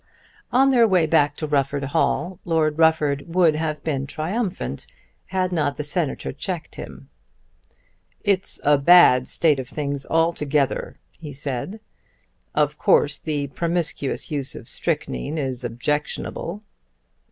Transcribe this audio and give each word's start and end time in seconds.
On 0.51 0.71
their 0.71 0.87
way 0.87 1.05
back 1.05 1.35
to 1.35 1.45
Rufford 1.45 1.83
Hall, 1.83 2.39
Lord 2.43 2.79
Rufford 2.79 3.35
would 3.35 3.53
have 3.53 3.83
been 3.83 4.07
triumphant, 4.07 4.87
had 5.27 5.51
not 5.51 5.77
the 5.77 5.83
Senator 5.83 6.31
checked 6.33 6.73
him. 6.73 7.09
"It's 8.23 8.59
a 8.63 8.79
bad 8.79 9.27
state 9.27 9.59
of 9.59 9.69
things 9.69 10.07
altogether," 10.07 10.99
he 11.19 11.33
said. 11.33 11.81
"Of 12.55 12.79
course 12.79 13.19
the 13.19 13.45
promiscuous 13.49 14.31
use 14.31 14.55
of 14.55 14.67
strychnine 14.67 15.37
is 15.37 15.63
objectionable." 15.63 16.63